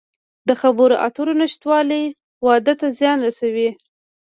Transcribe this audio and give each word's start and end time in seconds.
د 0.47 0.49
خبرو 0.61 0.95
اترو 1.07 1.33
نشتوالی 1.41 2.03
واده 2.45 2.73
ته 2.79 2.87
زیان 2.99 3.17
رسوي. 3.27 3.69